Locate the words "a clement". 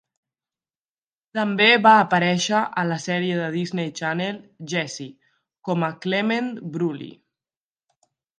5.91-6.51